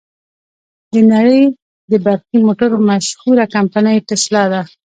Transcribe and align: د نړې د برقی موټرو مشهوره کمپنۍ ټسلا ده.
د 0.93 0.95
نړې 1.13 1.41
د 1.91 1.93
برقی 2.05 2.37
موټرو 2.47 2.77
مشهوره 2.89 3.45
کمپنۍ 3.55 3.97
ټسلا 4.07 4.43
ده. 4.53 4.61